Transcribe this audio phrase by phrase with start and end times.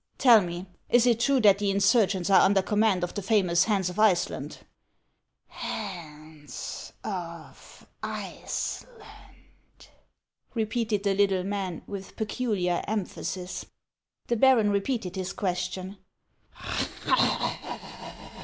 [0.27, 0.65] "Tell me.
[0.89, 4.57] is it true that the insurgents are under command of the famous Hans of Iceland
[5.45, 8.87] ?""Hans of Iceland!"
[10.55, 13.65] repeated the little man, with peculiar emphasis.
[14.25, 15.97] The baron repeated his question.